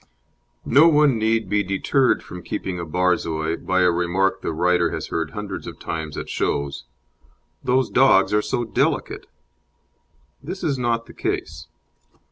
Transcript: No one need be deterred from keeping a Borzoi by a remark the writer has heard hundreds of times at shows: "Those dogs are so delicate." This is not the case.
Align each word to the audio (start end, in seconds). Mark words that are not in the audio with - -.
No 0.65 0.87
one 0.87 1.19
need 1.19 1.47
be 1.47 1.61
deterred 1.61 2.23
from 2.23 2.41
keeping 2.41 2.79
a 2.79 2.85
Borzoi 2.87 3.55
by 3.57 3.81
a 3.81 3.91
remark 3.91 4.41
the 4.41 4.51
writer 4.51 4.89
has 4.89 5.09
heard 5.09 5.29
hundreds 5.29 5.67
of 5.67 5.77
times 5.77 6.17
at 6.17 6.27
shows: 6.27 6.85
"Those 7.63 7.87
dogs 7.87 8.33
are 8.33 8.41
so 8.41 8.63
delicate." 8.63 9.27
This 10.41 10.63
is 10.63 10.79
not 10.79 11.05
the 11.05 11.13
case. 11.13 11.67